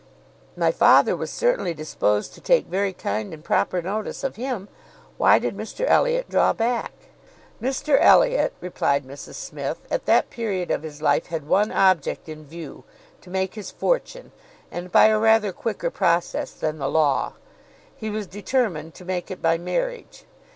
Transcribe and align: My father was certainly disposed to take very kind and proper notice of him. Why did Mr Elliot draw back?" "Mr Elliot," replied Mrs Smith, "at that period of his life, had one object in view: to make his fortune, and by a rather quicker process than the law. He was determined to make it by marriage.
My 0.55 0.71
father 0.71 1.15
was 1.15 1.29
certainly 1.29 1.75
disposed 1.75 2.33
to 2.33 2.41
take 2.41 2.65
very 2.65 2.91
kind 2.91 3.35
and 3.35 3.43
proper 3.43 3.83
notice 3.83 4.23
of 4.23 4.35
him. 4.35 4.67
Why 5.19 5.37
did 5.37 5.55
Mr 5.55 5.85
Elliot 5.87 6.27
draw 6.27 6.53
back?" 6.53 6.91
"Mr 7.61 7.97
Elliot," 8.01 8.51
replied 8.61 9.05
Mrs 9.05 9.35
Smith, 9.35 9.77
"at 9.91 10.07
that 10.07 10.31
period 10.31 10.71
of 10.71 10.81
his 10.81 11.03
life, 11.03 11.27
had 11.27 11.45
one 11.45 11.71
object 11.71 12.27
in 12.27 12.43
view: 12.45 12.83
to 13.21 13.29
make 13.29 13.53
his 13.53 13.69
fortune, 13.69 14.31
and 14.71 14.91
by 14.91 15.05
a 15.05 15.19
rather 15.19 15.51
quicker 15.53 15.91
process 15.91 16.49
than 16.49 16.79
the 16.79 16.89
law. 16.89 17.33
He 17.95 18.09
was 18.09 18.25
determined 18.25 18.95
to 18.95 19.05
make 19.05 19.29
it 19.29 19.39
by 19.39 19.59
marriage. 19.59 20.23